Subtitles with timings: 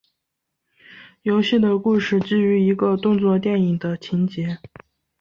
[1.21, 4.57] 游戏的故事基于一个动作电影的情节。